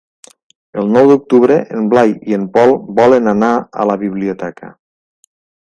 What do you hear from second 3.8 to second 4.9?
a la biblioteca.